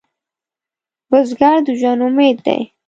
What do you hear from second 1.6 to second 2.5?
د ژوند امید